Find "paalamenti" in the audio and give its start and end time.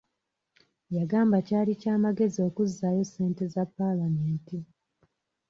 3.75-4.57